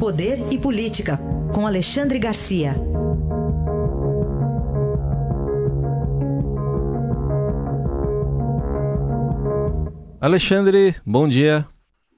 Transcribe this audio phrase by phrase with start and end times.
[0.00, 1.18] Poder e Política,
[1.54, 2.74] com Alexandre Garcia.
[10.18, 11.66] Alexandre, bom dia.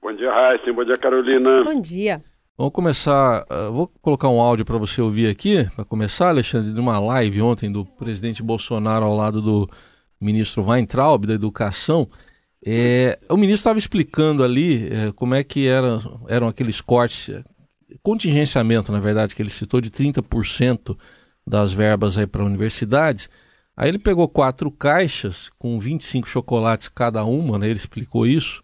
[0.01, 0.71] Bom dia, Raíssa.
[0.71, 1.65] Bom dia, Carolina.
[1.65, 2.21] Bom dia.
[2.57, 3.45] Vamos começar.
[3.51, 7.41] Uh, vou colocar um áudio para você ouvir aqui, para começar, Alexandre, de uma live
[7.41, 9.69] ontem do presidente Bolsonaro ao lado do
[10.21, 12.07] ministro Weintraub, da Educação.
[12.65, 17.29] É, o ministro estava explicando ali é, como é que era, eram aqueles cortes
[18.03, 20.97] contingenciamento, na verdade, que ele citou de 30%
[21.47, 23.29] das verbas aí para universidades.
[23.75, 27.67] Aí ele pegou quatro caixas com 25 chocolates cada uma, né?
[27.69, 28.61] Ele explicou isso.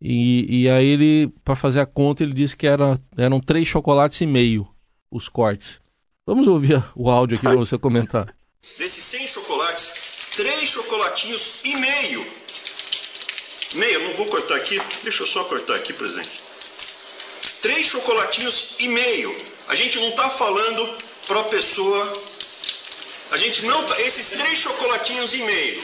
[0.00, 4.20] E, e aí ele, para fazer a conta, ele disse que era, eram três chocolates
[4.20, 4.68] e meio
[5.10, 5.80] os cortes.
[6.26, 8.34] Vamos ouvir o áudio aqui para você comentar.
[8.60, 12.26] Desses 100 chocolates, três chocolatinhos e meio.
[13.76, 14.78] Meio, não vou cortar aqui.
[15.02, 16.43] Deixa eu só cortar aqui, presidente
[17.64, 19.34] três chocolatinhos e meio.
[19.68, 22.22] A gente não está falando para a pessoa.
[23.30, 25.82] A gente não tá, esses três chocolatinhos e meio.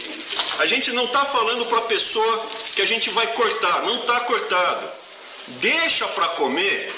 [0.58, 3.82] A gente não está falando para a pessoa que a gente vai cortar.
[3.84, 4.90] Não está cortado.
[5.70, 6.92] Deixa para comer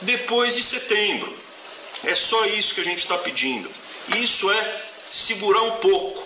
[0.00, 1.30] depois de setembro.
[2.04, 3.70] É só isso que a gente está pedindo.
[4.16, 6.21] Isso é segurar um pouco.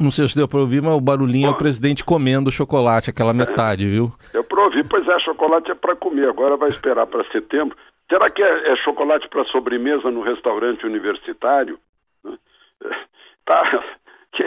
[0.00, 3.34] Não sei se deu para ouvir, mas o barulhinho é o presidente comendo chocolate, aquela
[3.34, 4.10] metade, viu?
[4.32, 7.76] Eu para ouvir, pois é, chocolate é para comer, agora vai esperar para setembro.
[8.08, 11.78] Será que é, é chocolate para sobremesa no restaurante universitário?
[13.46, 13.82] Tá,
[14.32, 14.44] que,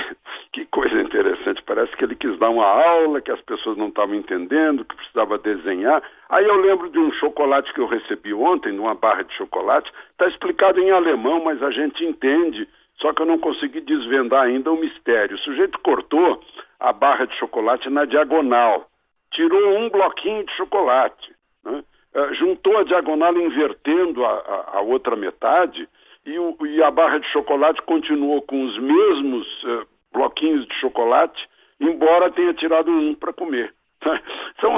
[0.54, 4.16] que coisa interessante, parece que ele quis dar uma aula que as pessoas não estavam
[4.16, 6.02] entendendo, que precisava desenhar.
[6.30, 10.28] Aí eu lembro de um chocolate que eu recebi ontem, numa barra de chocolate, está
[10.28, 12.66] explicado em alemão, mas a gente entende
[13.00, 15.36] só que eu não consegui desvendar ainda o mistério.
[15.36, 16.42] O sujeito cortou
[16.80, 18.88] a barra de chocolate na diagonal,
[19.32, 21.34] tirou um bloquinho de chocolate,
[21.64, 21.84] né?
[22.16, 25.88] uh, juntou a diagonal invertendo a, a, a outra metade
[26.26, 31.50] e, o, e, a barra de chocolate continuou com os mesmos uh, bloquinhos de chocolate,
[31.80, 33.74] embora tenha tirado um para comer.
[34.56, 34.78] Então,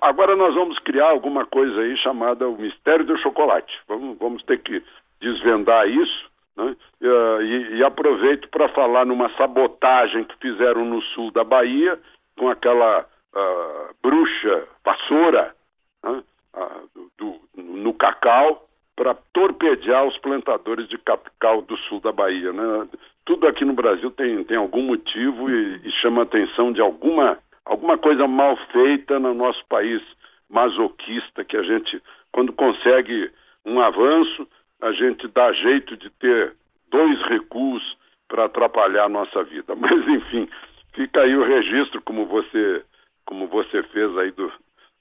[0.00, 3.72] agora nós vamos criar alguma coisa aí chamada o mistério do chocolate.
[3.86, 4.82] Vamos, vamos ter que
[5.20, 6.76] desvendar isso né?
[7.00, 11.98] E, e, aproveito para falar numa sabotagem que fizeram no sul da Bahia,
[12.36, 15.54] com aquela uh, bruxa vassoura
[16.02, 16.22] né?
[16.54, 22.52] uh, do, no cacau, para torpedear os plantadores de cacau do sul da Bahia.
[22.52, 22.88] Né?
[23.24, 27.38] Tudo aqui no Brasil tem, tem algum motivo e, e chama a atenção de alguma,
[27.64, 30.02] alguma coisa mal feita no nosso país
[30.50, 32.02] masoquista, que a gente,
[32.32, 33.30] quando consegue
[33.64, 34.48] um avanço,
[34.82, 36.54] a gente dá jeito de ter
[36.90, 37.82] dois recuos
[38.28, 39.74] para atrapalhar a nossa vida.
[39.76, 40.48] Mas, enfim,
[40.94, 42.82] fica aí o registro, como você,
[43.26, 44.52] como você fez aí do,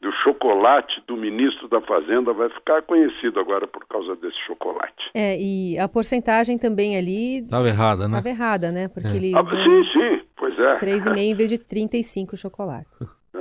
[0.02, 5.12] do chocolate do ministro da Fazenda, vai ficar conhecido agora por causa desse chocolate.
[5.14, 7.40] É, e a porcentagem também ali...
[7.40, 8.18] Estava errada, né?
[8.18, 8.88] Estava errada, né?
[8.88, 9.16] Porque é.
[9.16, 10.80] ele ah, sim, sim, pois é.
[10.80, 13.00] 3,5 em vez de 35 chocolates.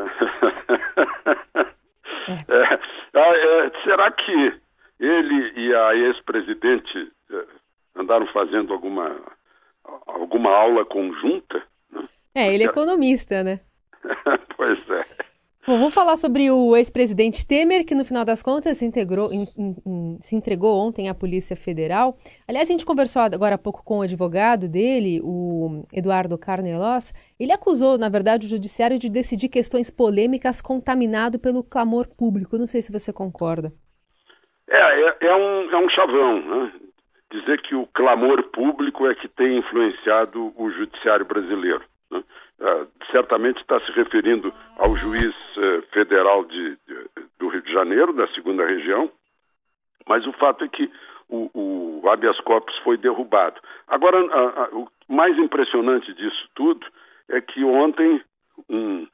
[2.28, 2.42] é.
[2.48, 2.78] É.
[3.14, 4.65] Ah, é, será que
[5.06, 7.46] ele e a ex-presidente eh,
[7.94, 9.16] andaram fazendo alguma,
[10.06, 11.62] alguma aula conjunta.
[11.90, 12.08] Né?
[12.34, 13.60] É, ele é economista, né?
[14.56, 15.26] pois é.
[15.66, 19.48] Bom, vamos falar sobre o ex-presidente Temer, que no final das contas se, integrou, in,
[19.56, 22.16] in, se entregou ontem à Polícia Federal.
[22.46, 27.12] Aliás, a gente conversou agora há pouco com o advogado dele, o Eduardo Carnelos.
[27.38, 32.56] Ele acusou, na verdade, o judiciário de decidir questões polêmicas contaminado pelo clamor público.
[32.56, 33.72] Não sei se você concorda.
[34.68, 36.72] É, é, é, um, é um chavão, né?
[37.30, 41.82] Dizer que o clamor público é que tem influenciado o judiciário brasileiro.
[42.10, 42.22] Né?
[42.60, 48.12] Uh, certamente está se referindo ao juiz uh, federal de, de, do Rio de Janeiro,
[48.12, 49.10] da segunda região,
[50.06, 50.90] mas o fato é que
[51.28, 53.60] o, o habeas corpus foi derrubado.
[53.88, 54.18] Agora,
[54.72, 56.86] o mais impressionante disso tudo
[57.28, 58.22] é que ontem
[58.68, 59.06] um,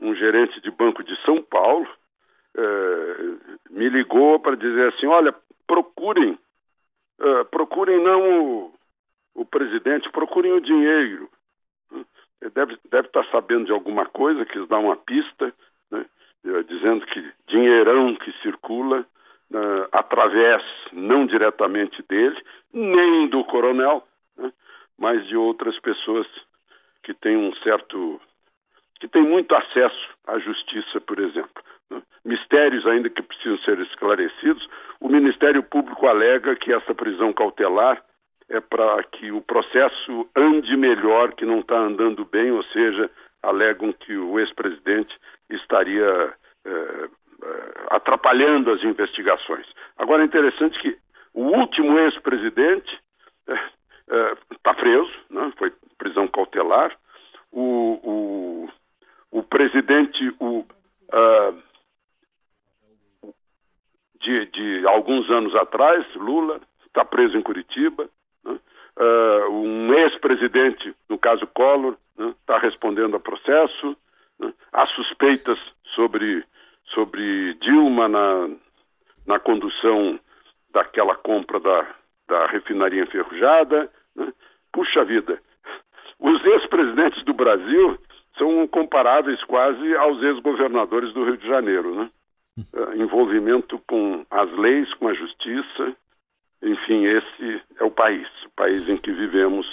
[0.00, 1.88] um gerente de banco de São Paulo
[2.58, 5.32] eh, me ligou para dizer assim, olha,
[5.64, 6.36] procurem,
[7.20, 8.74] uh, procurem não o,
[9.36, 11.30] o, presidente, procurem o dinheiro.
[12.54, 15.52] Deve, deve estar sabendo de alguma coisa, quis dar uma pista,
[15.90, 16.04] né,
[16.44, 19.04] eh, dizendo que dinheirão que circula
[19.92, 20.62] através,
[20.92, 22.40] não diretamente dele,
[22.72, 24.06] nem do coronel,
[24.36, 24.52] né,
[24.98, 26.26] mas de outras pessoas
[27.02, 28.20] que têm um certo
[29.00, 31.62] que têm muito acesso à justiça, por exemplo
[32.24, 34.68] mistérios ainda que precisam ser esclarecidos.
[35.00, 38.02] O Ministério Público alega que essa prisão cautelar
[38.48, 43.10] é para que o processo ande melhor, que não está andando bem, ou seja,
[43.42, 45.14] alegam que o ex-presidente
[45.50, 47.08] estaria é, é,
[47.90, 49.66] atrapalhando as investigações.
[49.96, 50.96] Agora é interessante que
[51.34, 52.98] o último ex-presidente
[54.50, 56.96] está preso, né, foi prisão cautelar.
[57.52, 58.68] O,
[59.32, 61.62] o, o presidente o, uh,
[64.28, 68.06] de, de, alguns anos atrás, Lula, está preso em Curitiba.
[68.44, 68.58] Né?
[68.98, 73.96] Uh, um ex-presidente, no caso Collor, está né, respondendo a processo.
[74.38, 74.52] Né?
[74.70, 75.58] Há suspeitas
[75.94, 76.44] sobre,
[76.92, 78.50] sobre Dilma na,
[79.26, 80.20] na condução
[80.74, 81.86] daquela compra da,
[82.28, 83.90] da refinaria enferrujada.
[84.14, 84.30] Né?
[84.70, 85.40] Puxa vida,
[86.20, 87.98] os ex-presidentes do Brasil
[88.36, 92.10] são comparáveis quase aos ex-governadores do Rio de Janeiro, né?
[92.78, 95.96] Uh, envolvimento com as leis, com a justiça,
[96.62, 99.66] enfim, esse é o país, o país em que vivemos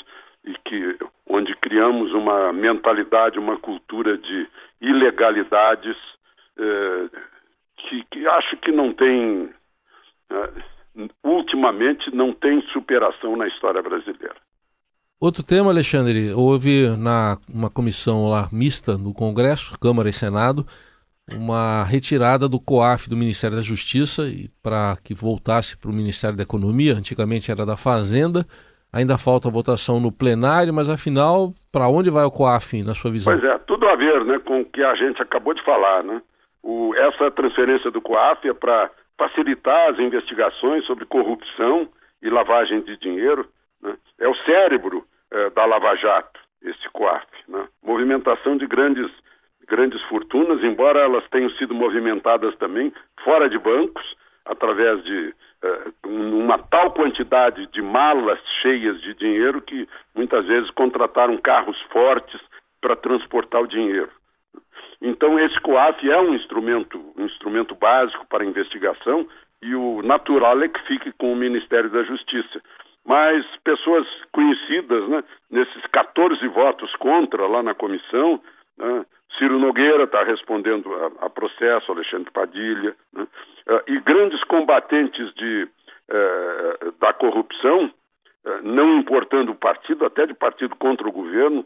[0.44, 0.98] e que
[1.28, 4.48] onde criamos uma mentalidade, uma cultura de
[4.81, 5.98] ilegalidades
[6.57, 7.10] uh,
[7.78, 9.50] que, que, acho que não tem
[10.31, 14.36] uh, ultimamente não tem superação na história brasileira.
[15.19, 20.66] Outro tema, Alexandre, houve na uma comissão lá mista no Congresso, Câmara e Senado,
[21.33, 24.24] uma retirada do COAF do Ministério da Justiça
[24.62, 28.45] para que voltasse para o Ministério da Economia, antigamente era da Fazenda.
[28.94, 33.33] Ainda falta votação no plenário, mas afinal, para onde vai o COAF, na sua visão?
[33.33, 36.01] Pois é, tudo a ver né, com o que a gente acabou de falar.
[36.01, 36.22] Né?
[36.63, 41.89] O, essa transferência do COAF é para facilitar as investigações sobre corrupção
[42.21, 43.45] e lavagem de dinheiro.
[43.81, 43.98] Né?
[44.19, 47.28] É o cérebro é, da Lava Jato, esse COAF.
[47.50, 47.68] Né?
[47.83, 49.12] Movimentação de grandes,
[49.68, 54.04] grandes fortunas, embora elas tenham sido movimentadas também fora de bancos,
[54.46, 55.34] através de
[55.64, 62.40] é, uma tal quantidade de malas cheias de dinheiro que muitas vezes contrataram carros fortes
[62.80, 64.10] para transportar o dinheiro.
[65.02, 69.28] Então esse COAF é um instrumento, um instrumento básico para investigação
[69.62, 72.62] e o natural é que fique com o Ministério da Justiça.
[73.04, 78.42] Mas pessoas conhecidas, né, nesses 14 votos contra lá na comissão,
[78.77, 79.06] né,
[79.38, 83.24] Ciro Nogueira está respondendo a, a, processo, Alexandre Padilha, né,
[83.68, 85.68] uh, e grandes combatentes de,
[86.10, 91.66] uh, da corrupção, uh, não importando o partido, até de partido contra o governo,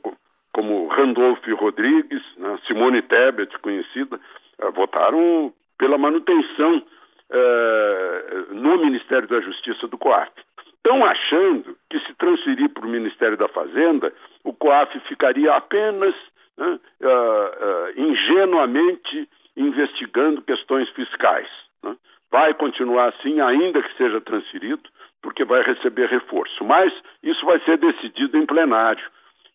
[0.52, 4.20] como Randolph Rodrigues, né, Simone Tebet, conhecida,
[4.60, 6.84] eh, votaram pela manutenção
[7.32, 10.32] eh, no Ministério da Justiça do COAF.
[10.76, 14.12] Estão achando que se transferir para o Ministério da Fazenda,
[14.44, 16.16] o COAF ficaria apenas
[16.58, 21.48] né, uh, ingenuamente investigando questões fiscais.
[21.84, 21.96] Né?
[22.32, 24.84] Vai continuar assim, ainda que seja transferido,
[25.22, 26.64] porque vai receber reforço.
[26.64, 26.94] Mas
[27.24, 29.04] isso vai ser decidido em plenário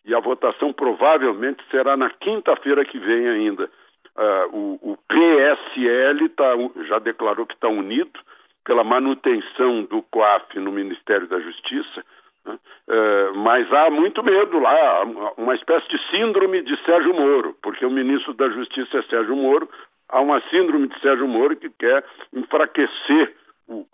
[0.04, 3.70] e a votação provavelmente será na quinta-feira que vem ainda.
[4.16, 6.52] Uh, o, o, PSL tá,
[6.86, 8.20] já declarou que está unido
[8.64, 12.04] pela manutenção do COAF no Ministério da Justiça?
[12.46, 15.04] Uh, mas há muito medo lá,
[15.36, 19.68] uma espécie de síndrome de Sérgio Moro, porque o ministro da Justiça é Sérgio Moro,
[20.08, 23.34] há uma síndrome de Sérgio Moro que quer enfraquecer
[23.68, 23.86] o,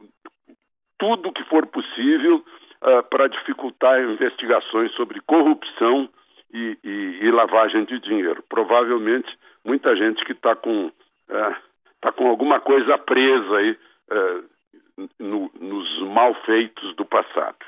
[0.98, 2.36] tudo que for possível
[2.82, 6.08] uh, para dificultar investigações sobre corrupção
[6.52, 8.44] e, e, e, lavagem de dinheiro.
[8.48, 9.28] Provavelmente
[9.64, 11.56] muita gente que está com, uh,
[12.00, 13.78] tá com alguma coisa presa aí
[14.10, 17.58] uh, no, nos malfeitos do passado.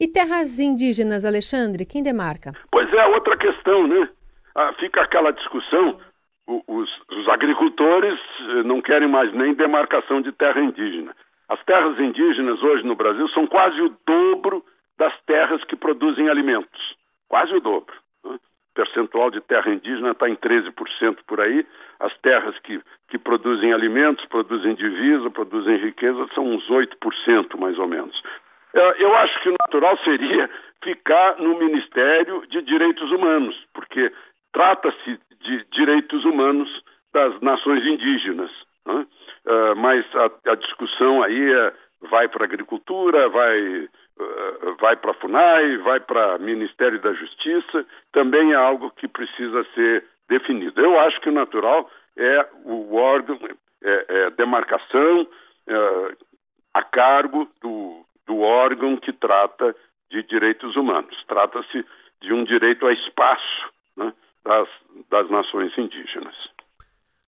[0.00, 2.52] E terras indígenas, Alexandre, quem demarca?
[2.70, 4.08] Pois é, outra questão, né?
[4.54, 5.98] Ah, fica aquela discussão,
[6.46, 11.14] os, os agricultores eh, não querem mais nem demarcação de terra indígena.
[11.48, 14.64] As terras indígenas hoje no Brasil são quase o dobro
[14.96, 16.96] das terras que produzem alimentos.
[17.28, 17.94] Quase o dobro.
[18.24, 18.36] Né?
[18.36, 21.66] O percentual de terra indígena está em 13% por aí.
[22.00, 27.88] As terras que, que produzem alimentos, produzem divisa, produzem riqueza, são uns 8% mais ou
[27.88, 28.22] menos.
[28.74, 30.50] É, eu acho que o natural seria
[30.82, 34.12] ficar no Ministério de Direitos Humanos, porque
[34.52, 36.68] trata-se de direitos humanos
[37.12, 38.50] das nações indígenas.
[38.86, 39.06] Né?
[39.46, 41.72] Uh, mas a, a, discussão aí é,
[42.10, 47.12] vai para a agricultura, vai, uh, vai para a FUNAI, vai para o Ministério da
[47.12, 50.80] Justiça, também é algo que precisa ser definido.
[50.80, 53.38] Eu acho que o natural é o órgão,
[53.82, 56.16] é, é demarcação uh,
[56.74, 59.74] a cargo do, do órgão que trata
[60.10, 61.24] de direitos humanos.
[61.26, 61.84] Trata-se
[62.20, 64.12] de um direito a espaço né,
[64.44, 64.68] das,
[65.10, 66.36] das nações indígenas.